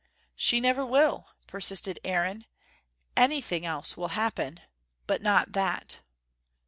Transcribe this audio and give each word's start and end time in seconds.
"She 0.35 0.59
never 0.59 0.83
will," 0.83 1.27
persisted 1.45 1.99
Aaron. 2.03 2.45
"Anything 3.15 3.67
else 3.67 3.95
will 3.95 4.17
happen, 4.17 4.61
but 5.05 5.21
not 5.21 5.51
that." 5.53 5.99